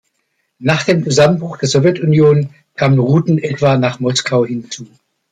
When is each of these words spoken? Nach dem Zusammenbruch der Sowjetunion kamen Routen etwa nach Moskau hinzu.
Nach 0.57 0.81
dem 0.81 1.03
Zusammenbruch 1.03 1.57
der 1.57 1.69
Sowjetunion 1.69 2.49
kamen 2.75 2.97
Routen 2.97 3.37
etwa 3.37 3.77
nach 3.77 3.99
Moskau 3.99 4.43
hinzu. 4.43 4.87